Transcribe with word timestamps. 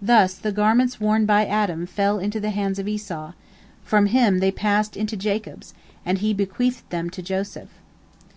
Thus 0.00 0.34
the 0.34 0.52
garments 0.52 1.00
worn 1.00 1.26
by 1.26 1.46
Adam 1.46 1.84
fell 1.86 2.20
into 2.20 2.38
the 2.38 2.50
hands 2.50 2.78
of 2.78 2.86
Esau, 2.86 3.32
from 3.82 4.06
him 4.06 4.38
they 4.38 4.52
passed 4.52 4.96
into 4.96 5.16
Jacob's, 5.16 5.74
and 6.06 6.18
he 6.18 6.32
bequeathed 6.32 6.88
them 6.90 7.10
to 7.10 7.22
Joseph. 7.22 7.70